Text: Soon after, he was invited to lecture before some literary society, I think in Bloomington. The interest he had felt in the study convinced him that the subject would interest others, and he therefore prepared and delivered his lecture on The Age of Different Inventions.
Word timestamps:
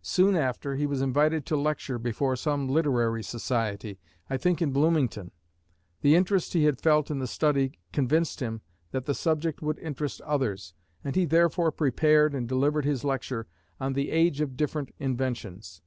Soon 0.00 0.34
after, 0.36 0.74
he 0.74 0.86
was 0.86 1.02
invited 1.02 1.44
to 1.44 1.54
lecture 1.54 1.98
before 1.98 2.34
some 2.34 2.66
literary 2.66 3.22
society, 3.22 4.00
I 4.30 4.38
think 4.38 4.62
in 4.62 4.72
Bloomington. 4.72 5.32
The 6.00 6.14
interest 6.14 6.54
he 6.54 6.64
had 6.64 6.80
felt 6.80 7.10
in 7.10 7.18
the 7.18 7.26
study 7.26 7.78
convinced 7.92 8.40
him 8.40 8.62
that 8.92 9.04
the 9.04 9.12
subject 9.12 9.60
would 9.60 9.78
interest 9.80 10.22
others, 10.22 10.72
and 11.04 11.14
he 11.14 11.26
therefore 11.26 11.72
prepared 11.72 12.34
and 12.34 12.48
delivered 12.48 12.86
his 12.86 13.04
lecture 13.04 13.46
on 13.78 13.92
The 13.92 14.10
Age 14.12 14.40
of 14.40 14.56
Different 14.56 14.94
Inventions. 14.98 15.82